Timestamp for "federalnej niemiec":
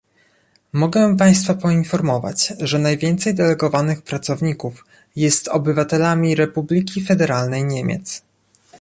7.05-8.21